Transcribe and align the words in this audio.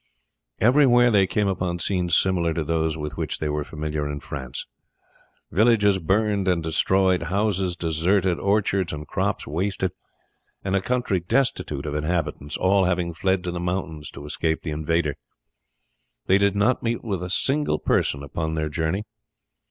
Everywhere 0.59 1.11
they 1.11 1.27
came 1.27 1.47
upon 1.47 1.77
scenes 1.77 2.17
similar 2.17 2.55
to 2.55 2.63
those 2.63 2.97
with 2.97 3.17
which 3.17 3.37
they 3.37 3.49
were 3.49 3.63
familiar 3.63 4.09
in 4.09 4.19
France. 4.19 4.65
Villages 5.51 5.99
burned 5.99 6.47
and 6.47 6.63
destroyed, 6.63 7.21
houses 7.21 7.75
deserted, 7.75 8.39
orchards 8.39 8.91
and 8.91 9.07
crops 9.07 9.45
wasted, 9.45 9.91
and 10.63 10.75
a 10.75 10.81
country 10.81 11.19
destitute 11.19 11.85
of 11.85 11.93
inhabitants, 11.93 12.57
all 12.57 12.85
having 12.85 13.13
fled 13.13 13.43
to 13.43 13.51
the 13.51 13.59
mountains 13.59 14.09
to 14.09 14.25
escape 14.25 14.63
the 14.63 14.71
invader. 14.71 15.17
They 16.25 16.39
did 16.39 16.55
not 16.55 16.81
meet 16.81 17.03
with 17.03 17.21
a 17.21 17.29
single 17.29 17.77
person 17.77 18.23
upon 18.23 18.55
their 18.55 18.69
journey. 18.69 19.03